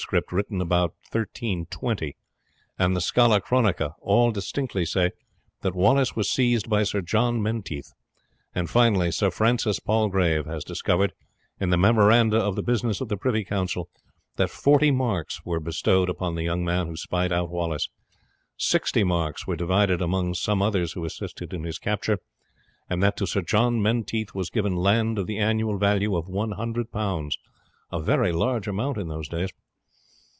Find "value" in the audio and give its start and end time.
25.77-26.15